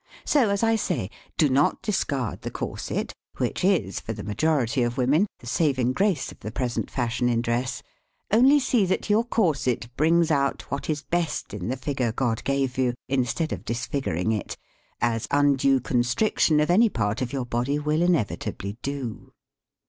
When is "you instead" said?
12.79-13.53